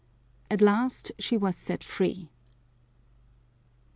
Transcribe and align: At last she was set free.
At 0.49 0.61
last 0.61 1.11
she 1.19 1.37
was 1.37 1.55
set 1.55 1.83
free. 1.83 2.31